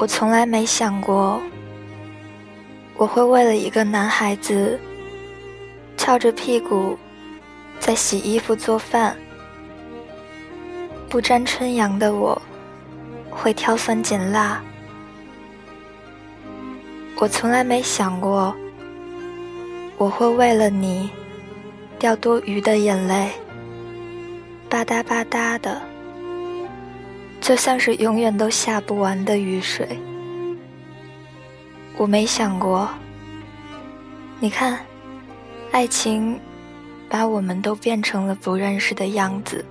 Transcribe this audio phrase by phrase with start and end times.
[0.00, 1.38] 我从来没想过，
[2.96, 4.80] 我会为了一个男孩子，
[5.98, 6.96] 翘着屁股
[7.78, 9.14] 在洗衣服做饭。
[11.06, 12.40] 不沾春阳的我，
[13.28, 14.62] 会挑酸拣辣。
[17.16, 18.56] 我从来没想过，
[19.98, 21.10] 我会为了你
[21.98, 23.30] 掉多余的眼泪，
[24.70, 25.89] 吧嗒吧嗒的。
[27.50, 29.98] 就像是永远都下不完的雨水。
[31.96, 32.88] 我没想过，
[34.38, 34.78] 你看，
[35.72, 36.38] 爱情
[37.08, 39.64] 把我们都变成了不认识的样子，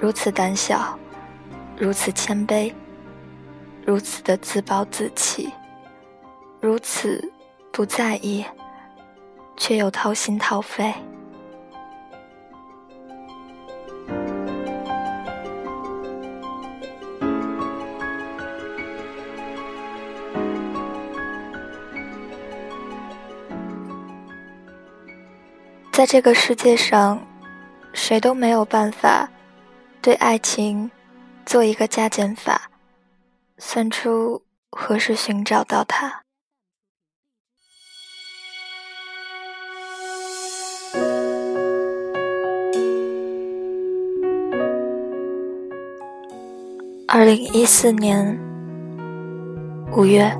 [0.00, 0.98] 如此胆小，
[1.78, 2.72] 如此谦卑，
[3.84, 5.48] 如此的自暴自弃，
[6.60, 7.32] 如此
[7.70, 8.44] 不在意，
[9.56, 10.92] 却又掏心掏肺。
[25.96, 27.18] 在这个世界上，
[27.94, 29.26] 谁都没有办法
[30.02, 30.90] 对爱情
[31.46, 32.70] 做一个加减法，
[33.56, 36.20] 算出何时寻找到它。
[47.08, 48.38] 二零一四年
[49.96, 50.30] 五月，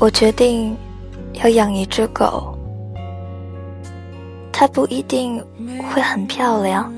[0.00, 0.76] 我决定
[1.34, 2.49] 要养一只狗。
[4.60, 5.42] 它不一定
[5.88, 6.92] 会很漂亮，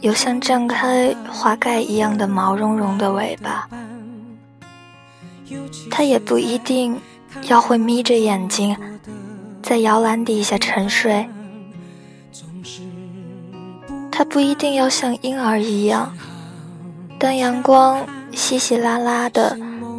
[0.00, 3.68] 有像绽开花盖一样的毛茸茸的尾巴。
[5.90, 6.96] 它也不一定
[7.48, 8.76] 要会眯着眼睛
[9.60, 11.28] 在摇篮底下沉睡。
[14.12, 16.16] 它不一定要像婴儿一样，
[17.18, 19.58] 当阳光稀稀拉拉的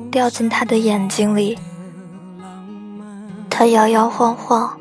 [0.09, 1.59] 掉进他的眼睛里，
[3.49, 4.79] 他摇摇晃晃。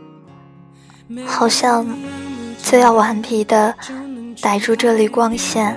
[1.25, 1.87] 好像
[2.63, 3.75] 就要顽皮的
[4.41, 5.77] 逮住这缕光线，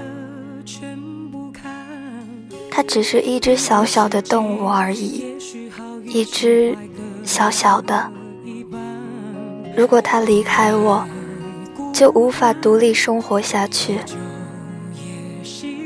[2.72, 5.26] 它只是一只小小的动物而已，
[6.06, 6.76] 一只
[7.24, 8.12] 小小的。
[9.78, 11.06] 如果它离开我，
[11.94, 14.00] 就无法独立生活下去。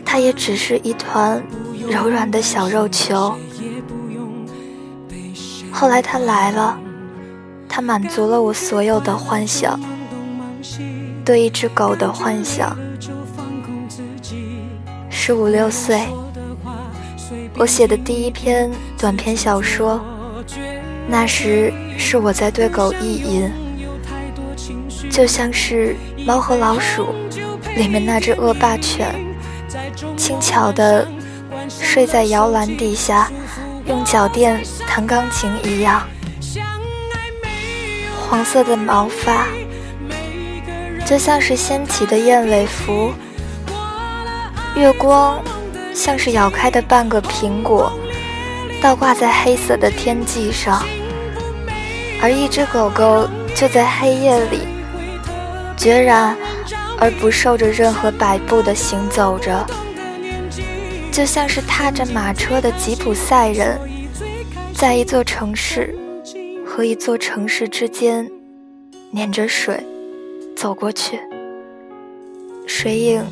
[0.05, 1.43] 它也只是一团
[1.89, 3.35] 柔软的小肉球。
[5.71, 6.79] 后来它来了。
[7.75, 9.79] 它满足了我所有的幻想，
[11.25, 12.77] 对一只狗的幻想。
[15.09, 16.03] 十五六岁，
[17.57, 19.99] 我写的第一篇短篇小说，
[21.07, 23.51] 那时是我在对狗意淫，
[25.09, 25.95] 就像是
[26.27, 27.07] 《猫和老鼠》
[27.75, 29.15] 里面那只恶霸犬，
[30.15, 31.07] 轻巧地
[31.67, 33.31] 睡在摇篮底下，
[33.87, 36.03] 用脚垫弹钢琴一样。
[38.33, 39.45] 黄色的毛发，
[41.05, 43.13] 就像是掀起的燕尾服。
[44.75, 45.39] 月光，
[45.93, 47.93] 像是咬开的半个苹果，
[48.81, 50.83] 倒挂在黑色的天际上。
[52.23, 54.61] 而一只狗狗就在黑夜里，
[55.77, 56.35] 决然
[56.97, 59.63] 而不受着任何摆布的行走着，
[61.11, 63.79] 就像是踏着马车的吉普赛人，
[64.73, 65.95] 在一座城市。
[66.75, 68.27] 和一座城市之间，
[69.11, 69.85] 撵着水
[70.55, 71.19] 走过去，
[72.65, 73.23] 水影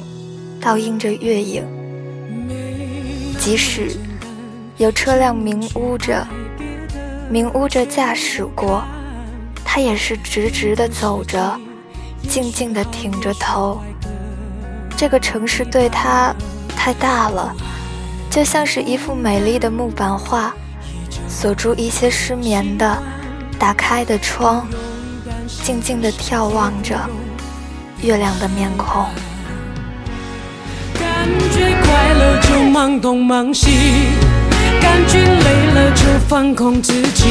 [0.62, 1.66] 倒映着月影。
[3.40, 3.98] 即使
[4.78, 6.24] 有车辆明呜着，
[7.32, 8.84] 明呜着驾驶过，
[9.66, 11.60] 他也是直直的走着，
[12.30, 13.82] 静静的挺着头。
[14.96, 16.32] 这个城市对他
[16.78, 17.56] 太大了，
[18.30, 20.54] 就像是一幅美丽的木板画，
[21.28, 23.02] 锁住一些失眠的。
[23.62, 24.66] 打开的窗，
[25.63, 27.00] 静静地眺望着
[28.02, 29.06] 月亮的面孔。
[30.96, 33.69] 感觉快乐就忙东忙西，
[34.81, 37.25] 感觉累了就放空自己。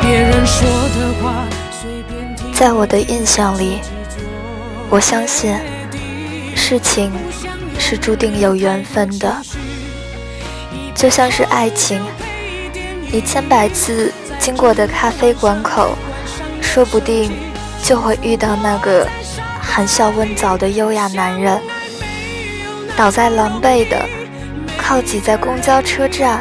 [0.00, 0.64] 别人说
[0.94, 2.52] 的话随便听。
[2.52, 3.80] 在我的印象里，
[4.88, 5.58] 我相信
[6.54, 7.10] 事情
[7.80, 9.42] 是注定有缘分的，
[10.94, 12.00] 就像是爱情，
[13.10, 14.12] 你千百次。
[14.46, 15.98] 经过的咖啡馆口，
[16.62, 17.32] 说不定
[17.82, 19.04] 就会遇到那个
[19.60, 21.60] 含笑问早的优雅男人。
[22.96, 24.08] 倒在狼狈的
[24.78, 26.40] 靠挤在公交车站，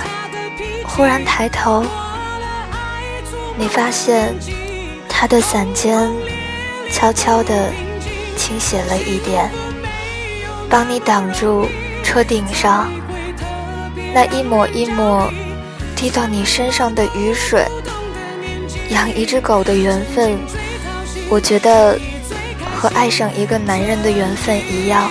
[0.84, 1.84] 忽然抬头，
[3.58, 4.36] 你发现
[5.10, 6.08] 他的伞尖
[6.92, 7.72] 悄悄地
[8.38, 9.50] 倾斜了一点，
[10.70, 11.68] 帮你挡住
[12.04, 12.88] 车顶上
[14.14, 15.28] 那一抹一抹
[15.96, 17.66] 滴到你身上的雨水。
[18.90, 20.38] 养一只狗的缘分，
[21.30, 22.00] 我觉得
[22.76, 25.10] 和爱上一个男人的缘分一样。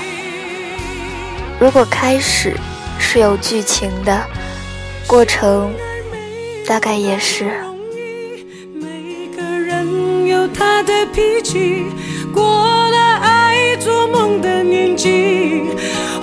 [1.59, 2.57] 如果开始
[2.99, 4.25] 是有剧情的，
[5.07, 5.73] 过程
[6.67, 7.51] 大概也是。
[8.73, 11.87] 每个人有他的脾气，
[12.33, 15.65] 过了爱做梦的年纪，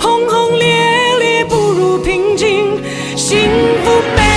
[0.00, 2.82] 轰轰烈烈不如平静，
[3.16, 3.38] 幸
[3.84, 4.31] 福。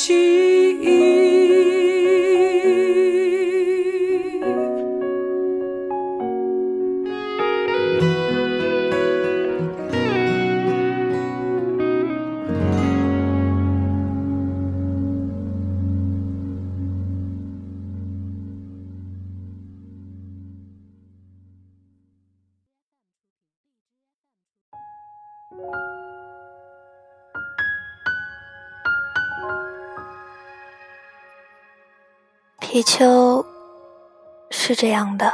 [0.00, 0.49] 心。
[32.80, 33.44] 皮丘
[34.48, 35.30] 是这样的：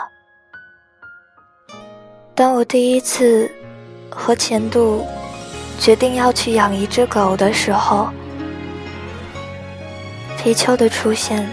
[2.35, 3.49] 当我第一次
[4.11, 5.07] 和钱度
[5.79, 8.11] 决定要去养一只狗的时候，
[10.37, 11.49] 皮丘的出现，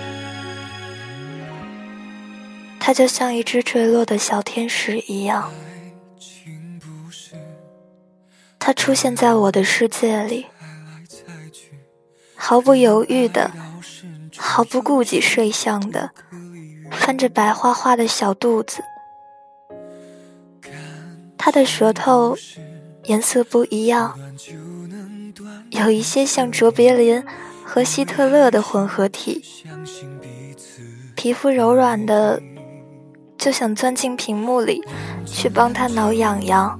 [2.79, 5.51] 它就像一只坠落的小天使一样，
[8.57, 10.47] 它出现在我的世界里，
[12.33, 13.51] 毫不犹豫的。
[14.37, 16.11] 毫不顾及睡相的
[16.91, 18.81] 翻着白花花的小肚子，
[21.37, 22.37] 他的舌头
[23.05, 24.17] 颜色不一样，
[25.71, 27.23] 有一些像卓别林
[27.65, 29.43] 和希特勒的混合体，
[31.15, 32.41] 皮肤柔软的，
[33.37, 34.81] 就想钻进屏幕里
[35.25, 36.79] 去帮他挠痒痒。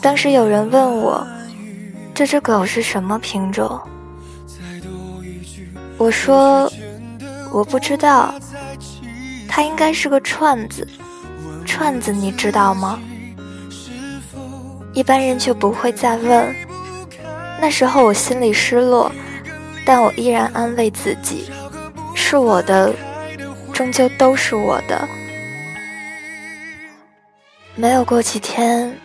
[0.00, 1.26] 当时有人问我，
[2.14, 3.80] 这只狗是什么品种？
[6.02, 6.68] 我说，
[7.52, 8.34] 我不知道，
[9.48, 10.84] 他应该是个串子。
[11.64, 12.98] 串子你知道吗？
[14.94, 16.52] 一般人就不会再问。
[17.60, 19.12] 那时候我心里失落，
[19.86, 21.48] 但我依然安慰自己，
[22.16, 22.92] 是我的，
[23.72, 25.08] 终究都是我的。
[27.76, 28.98] 没有过几天，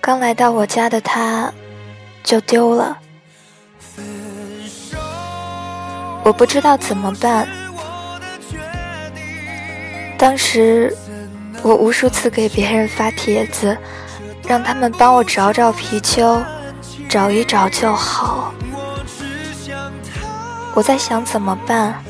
[0.00, 1.52] 刚来到我家的他
[2.24, 2.96] 就丢了。
[6.24, 7.48] 我不知道怎么办。
[10.18, 10.94] 当时，
[11.62, 13.76] 我无数次给别人发帖子，
[14.46, 16.42] 让他们帮我找找皮丘，
[17.08, 18.52] 找一找就好。
[20.74, 22.02] 我在想怎么办，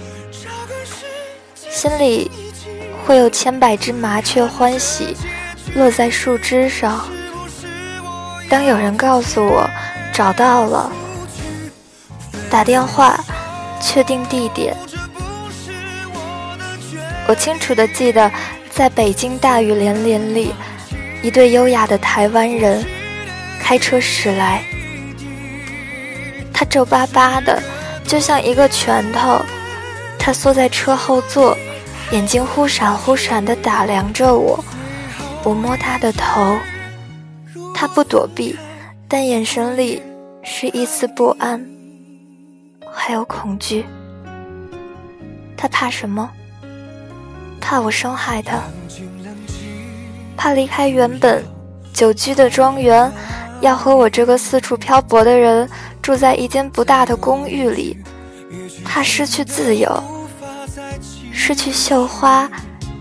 [1.55, 2.31] 心里
[3.07, 5.17] 会有千百只麻雀欢喜
[5.75, 7.07] 落在树枝上。
[8.49, 9.69] 当有人告诉我
[10.12, 10.91] 找到了，
[12.50, 13.19] 打电话
[13.81, 14.77] 确定地点，
[17.27, 18.31] 我清楚的记得，
[18.71, 20.53] 在北京大雨连连里，
[21.23, 22.85] 一对优雅的台湾人
[23.61, 24.63] 开车驶来，
[26.53, 27.63] 他皱巴巴的。
[28.07, 29.39] 就像一个拳头，
[30.19, 31.55] 他缩在车后座，
[32.11, 34.65] 眼睛忽闪忽闪地打量着我。
[35.45, 36.57] 我摸他的头，
[37.75, 38.57] 他不躲避，
[39.07, 40.03] 但眼神里
[40.43, 41.63] 是一丝不安，
[42.99, 43.87] 还有恐惧。
[45.57, 46.28] 他怕什么？
[47.61, 48.61] 怕我伤害他，
[50.37, 51.45] 怕离开原本
[51.93, 53.11] 久居的庄园，
[53.61, 55.69] 要和我这个四处漂泊的人。
[56.02, 57.95] 住在一间不大的公寓里，
[58.83, 60.02] 怕失去自由，
[61.31, 62.50] 失去绣花，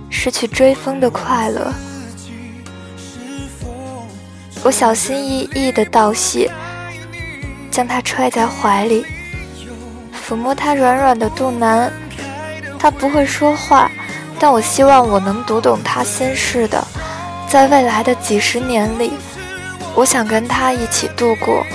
[0.10, 1.74] 失去追风的快乐。
[4.62, 6.52] 我小心翼翼地道谢，
[7.72, 9.06] 将他揣在怀里，
[10.28, 11.92] 抚摸他软软的肚腩。
[12.78, 13.90] 他不会说话，
[14.38, 16.84] 但我希望我能读懂他心事的。
[17.48, 19.14] 在未来的几十年里，
[19.96, 21.66] 我想跟他一起度过。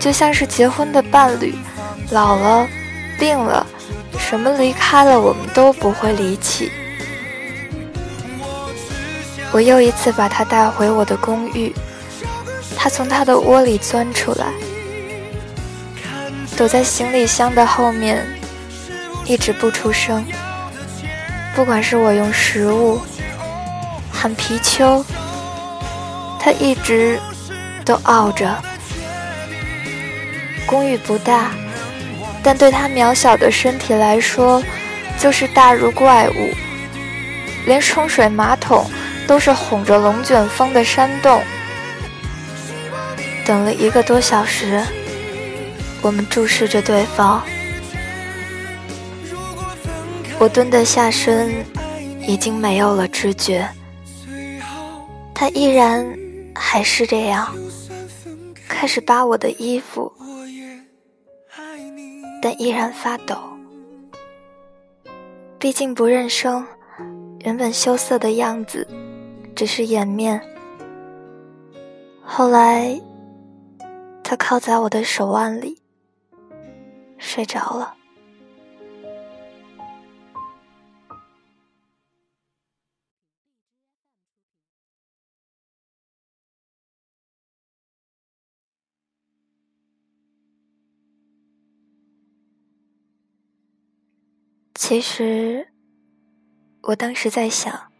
[0.00, 1.54] 就像是结婚的伴侣，
[2.10, 2.66] 老了，
[3.18, 3.66] 病了，
[4.18, 6.70] 什么离开了，我们都不会离弃。
[9.50, 11.72] 我又一次把他带回我的公寓，
[12.76, 14.46] 他从他的窝里钻出来，
[16.56, 18.24] 躲在行李箱的后面，
[19.24, 20.24] 一直不出声。
[21.54, 23.00] 不管是我用食物
[24.12, 25.04] 喊皮丘，
[26.40, 27.18] 他一直
[27.84, 28.54] 都傲着。
[30.66, 31.50] 公寓不大，
[32.42, 34.62] 但对他渺小的身体来说，
[35.18, 36.54] 就是大如怪物。
[37.66, 38.90] 连冲水马桶
[39.26, 41.42] 都是哄着龙卷风的山洞。
[43.46, 44.82] 等了一个多小时，
[46.04, 47.42] 我们注视着对方。
[50.38, 51.64] 我蹲的下身，
[52.28, 53.66] 已经没有了知觉。
[55.34, 56.06] 他依然
[56.54, 57.56] 还是这样，
[58.68, 60.12] 开始扒我的衣服。
[62.42, 63.34] 但依然发抖。
[65.58, 66.66] 毕竟不认生，
[67.38, 68.86] 原本羞涩的样子，
[69.56, 70.38] 只是掩面。
[72.22, 73.00] 后来，
[74.22, 75.80] 他靠在我的手腕里，
[77.18, 77.96] 睡着了。
[94.76, 95.72] 其实，
[96.82, 97.90] 我当时在想，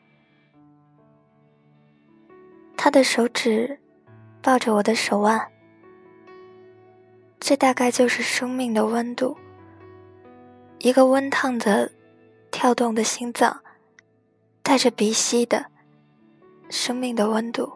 [2.77, 3.81] 他的手指
[4.43, 5.51] 抱着我的手腕，
[7.47, 9.37] 这大概就是生命的温度。
[10.79, 11.93] 一个温烫的、
[12.51, 13.61] 跳动的心脏，
[14.63, 15.67] 带着鼻息的
[16.71, 17.75] 生命的温度。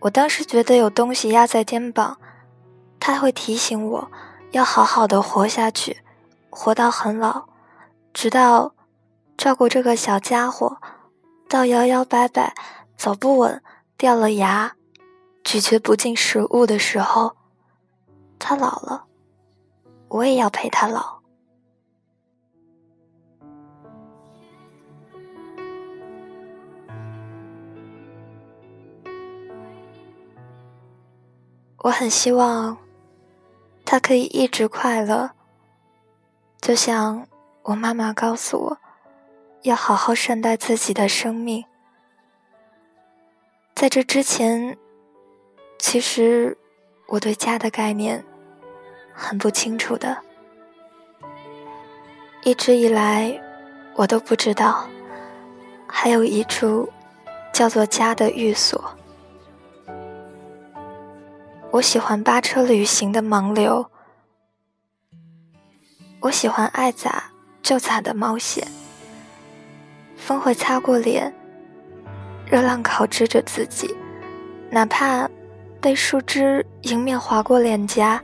[0.00, 2.16] 我当时觉得有东西压在肩膀，
[2.98, 4.10] 他会提醒我
[4.52, 5.98] 要好好的活下去。
[6.48, 7.44] 活到很老，
[8.14, 8.74] 直到
[9.36, 10.78] 照顾这个小家伙，
[11.46, 12.54] 到摇摇摆摆、
[12.96, 13.62] 走不稳、
[13.98, 14.76] 掉了牙、
[15.44, 17.36] 咀嚼不进食物的时候，
[18.42, 19.06] 他老了，
[20.08, 21.22] 我也要陪他老。
[31.78, 32.76] 我很希望
[33.84, 35.30] 他可以一直快乐。
[36.60, 37.26] 就像
[37.62, 38.78] 我妈妈告诉我，
[39.62, 41.64] 要好好善待自己的生命。
[43.74, 44.78] 在这之前，
[45.78, 46.56] 其实
[47.08, 48.24] 我对家的概念
[49.22, 50.18] 很不清楚的，
[52.42, 53.40] 一直以来
[53.94, 54.88] 我都不知道，
[55.86, 56.92] 还有一处
[57.52, 58.82] 叫做家的寓所。
[61.70, 63.86] 我喜欢八车旅行的盲流。
[66.20, 67.30] 我喜欢爱咋
[67.62, 68.66] 就咋的冒险，
[70.16, 71.32] 风会擦过脸，
[72.44, 73.96] 热浪烤制着自己，
[74.68, 75.28] 哪怕
[75.80, 78.22] 被树枝迎面划过脸颊，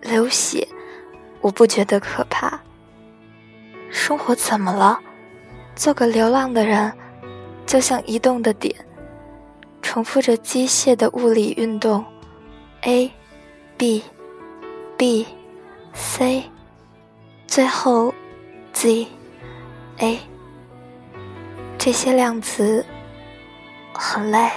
[0.00, 0.66] 流血，
[1.40, 2.60] 我不觉得可怕。
[3.90, 4.98] 生活怎么了？
[5.74, 6.92] 做个流浪的人，
[7.66, 8.74] 就像移动的点，
[9.80, 12.04] 重复着机械的物理运动
[12.82, 13.10] ，A、
[13.76, 14.02] B、
[14.96, 15.26] B、
[15.94, 16.44] C，
[17.46, 18.12] 最后
[18.72, 19.06] Z、
[19.98, 20.18] A。
[21.78, 22.84] 这些量词
[23.94, 24.50] 很累。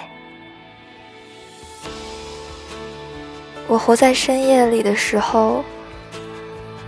[3.71, 5.63] 我活在深夜里的时候，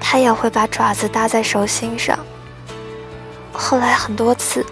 [0.01, 2.19] 它也会把爪子搭在手心上。
[3.53, 4.65] 后来很多次，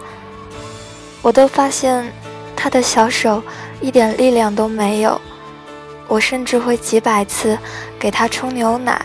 [1.21, 2.11] 我都发现
[2.53, 3.41] 他的小手
[3.79, 5.21] 一点力量都没有。
[6.09, 7.57] 我甚至会几百次
[7.97, 9.01] 给他冲牛奶、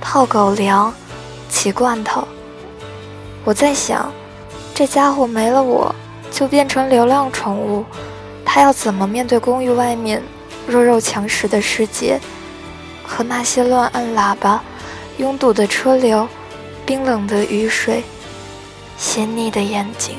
[0.00, 0.94] 泡狗粮、
[1.48, 2.22] 挤罐头。
[3.44, 4.12] 我在想，
[4.72, 5.92] 这家伙没了我
[6.30, 7.84] 就变成流浪宠物，
[8.44, 10.22] 他要怎么面对公寓外面
[10.70, 12.20] 弱肉强食的世界，
[13.02, 14.62] 和那些乱按喇叭、
[15.16, 16.28] 拥堵的车流、
[16.84, 18.04] 冰冷的雨水？
[18.98, 20.16] 咸腻的眼睛，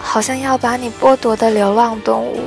[0.00, 2.44] 好像要把你剥夺的流浪动物，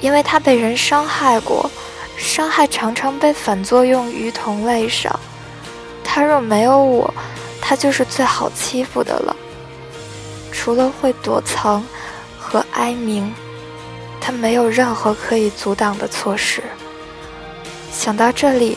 [0.00, 1.70] 因为他被人伤害过，
[2.16, 5.18] 伤害常常被反作用于同类上。
[6.04, 7.12] 他若没有我，
[7.60, 9.36] 他就是最好欺负的了。
[10.52, 11.84] 除了会躲藏
[12.38, 13.34] 和哀鸣，
[14.20, 16.62] 他没有任何可以阻挡的措施。
[17.92, 18.76] 想到这里，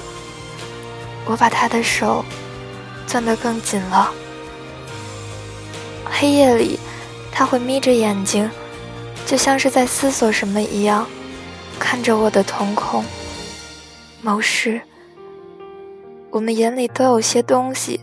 [1.25, 2.23] 我把他的手
[3.05, 4.11] 攥得更紧了。
[6.09, 6.79] 黑夜里，
[7.31, 8.49] 他会眯着眼睛，
[9.25, 11.05] 就像是在思索什么一样，
[11.79, 13.03] 看着我的瞳孔。
[14.21, 14.81] 谋士，
[16.29, 18.01] 我们眼里都有些东西。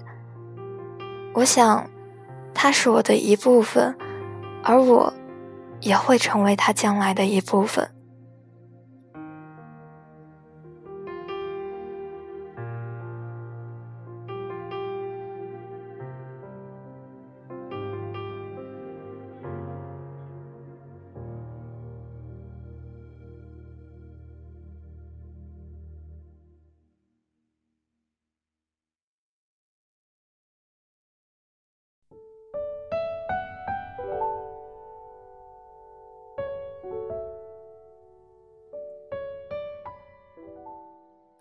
[1.34, 1.88] 我想，
[2.54, 3.94] 他是我的一部分，
[4.62, 5.12] 而我，
[5.86, 7.95] 也会成为他将来的一部分。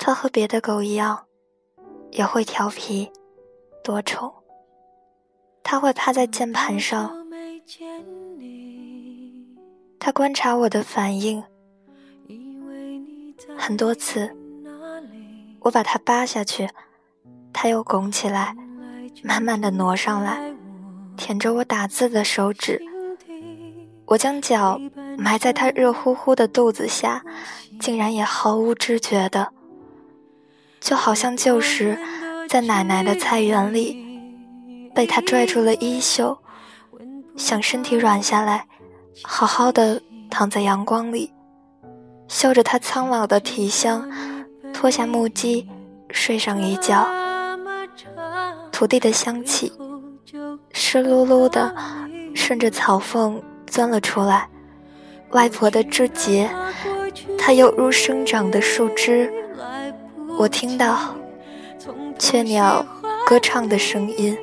[0.06, 1.26] 它和别的狗一样，
[2.12, 3.12] 也会调皮、
[3.84, 4.32] 多宠。
[5.64, 7.12] 它会趴在键盘上，
[9.98, 11.44] 它观察我的反应。
[13.58, 14.32] 很多次，
[15.62, 16.70] 我把它扒下去，
[17.52, 18.56] 它又拱起来，
[19.24, 20.54] 慢慢的挪上来，
[21.18, 22.80] 舔着我打字的手指。
[24.06, 24.80] 我将脚
[25.18, 27.26] 埋在它热乎乎的肚子下，
[27.80, 29.55] 竟然也毫无知觉的。
[30.86, 31.98] 就好像旧时
[32.48, 33.98] 在奶奶的菜园里，
[34.94, 36.38] 被他拽住了衣袖，
[37.36, 38.68] 想身体软下来，
[39.24, 41.34] 好好的躺在阳光里，
[42.28, 44.08] 嗅着他苍老的体香，
[44.72, 45.68] 脱下木屐
[46.12, 47.08] 睡上一觉。
[48.72, 49.74] 土地的香气，
[50.72, 51.76] 湿漉漉的，
[52.36, 54.48] 顺着草缝钻了出来。
[55.32, 56.48] 外婆的枝节，
[57.40, 59.34] 它犹如生长的树枝。
[60.38, 61.16] 我听到
[62.20, 62.86] 雀鸟
[63.26, 64.38] 歌唱的声音，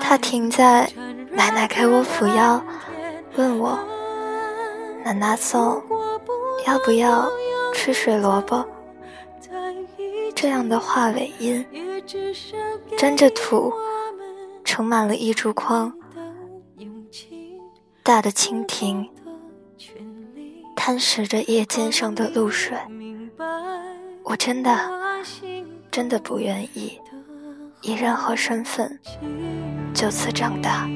[0.00, 0.90] 它停在
[1.30, 2.62] 奶奶给我抚腰，
[3.36, 3.78] 问我
[5.04, 5.82] ：“奶奶送
[6.66, 7.28] 要不要
[7.74, 8.66] 吃水萝卜？”
[10.34, 11.64] 这样的话尾音，
[12.96, 13.72] 沾着土，
[14.64, 15.92] 盛满了一竹筐。
[18.02, 19.06] 大的蜻蜓
[20.74, 22.76] 贪食着叶尖上的露水。
[24.30, 24.78] 我真的，
[25.90, 27.00] 真的不愿意
[27.80, 29.00] 以任何身份
[29.94, 30.86] 就此长大。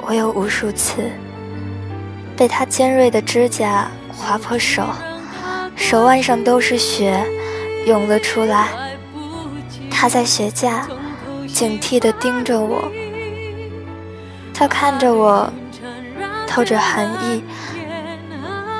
[0.00, 1.10] 我有无数次
[2.38, 4.82] 被他尖锐的指甲划破手，
[5.76, 7.22] 手腕上都是血，
[7.84, 8.68] 涌了出来。
[9.90, 10.88] 他在学架。
[11.58, 12.88] 警惕地盯着我，
[14.54, 15.52] 他看着我，
[16.46, 17.42] 透着寒意。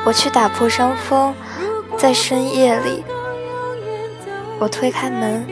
[0.07, 1.35] 我去打破伤风，
[1.97, 3.03] 在深夜里，
[4.61, 5.45] 我推开门，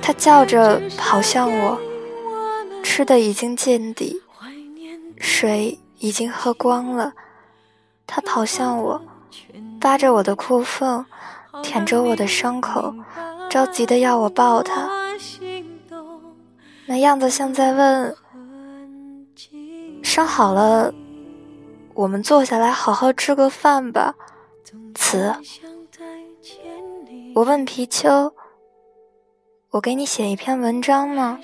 [0.00, 1.78] 他叫着跑向我，
[2.82, 4.22] 吃的已经见底，
[5.18, 7.12] 水已经喝光了。
[8.06, 9.02] 他跑向我，
[9.78, 11.04] 扒着我的裤缝，
[11.62, 12.94] 舔着我的伤口，
[13.50, 15.03] 着急的要我抱他。
[16.86, 18.14] 那样子像在问：
[20.02, 20.92] 伤好了，
[21.94, 24.14] 我们坐下来好好吃个饭吧。
[24.94, 25.34] 词。
[27.34, 28.32] 我问皮丘
[29.70, 31.38] ：“我给你写一篇文章吗？”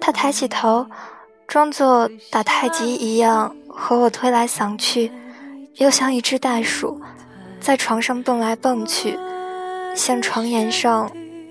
[0.00, 0.86] 他抬起头，
[1.48, 5.10] 装作打太极一样和我推来搡去，
[5.76, 7.00] 又像一只袋鼠，
[7.60, 9.18] 在床上蹦来蹦去，
[9.96, 11.10] 像床沿上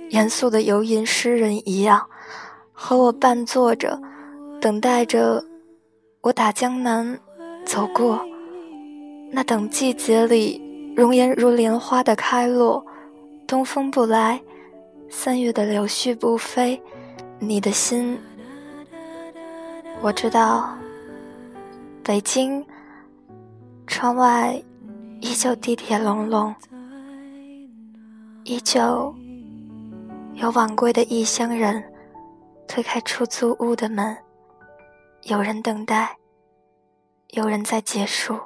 [0.10, 2.08] 严肃的游吟诗人一样，
[2.72, 4.02] 和我伴坐着，
[4.62, 5.44] 等待着
[6.22, 7.20] 我打江南
[7.66, 8.20] 走过。
[9.32, 10.62] 那等季节里。
[10.96, 12.86] 容颜如莲花的开落，
[13.48, 14.39] 东风不来，
[15.10, 16.80] 三月的柳絮不飞，
[17.39, 18.16] 你的心，
[20.04, 20.78] 我知道。
[22.04, 22.63] 北京，
[23.88, 24.62] 窗外
[25.20, 26.54] 依旧地铁隆隆，
[28.44, 29.16] 依旧
[30.36, 31.93] 有晚归的异乡人
[32.67, 34.17] 推开出租屋的门，
[35.24, 36.17] 有人等待，
[37.30, 38.39] 有人在结束。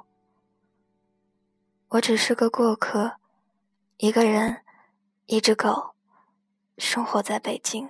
[1.89, 3.13] 我只是个过客，
[3.97, 4.63] 一个人，
[5.27, 5.95] 一只狗，
[6.77, 7.89] 生活在北京。